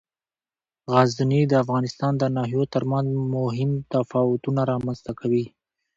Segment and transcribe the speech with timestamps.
[0.93, 5.45] غزني د افغانستان د ناحیو ترمنځ مهم تفاوتونه رامنځ ته کوي.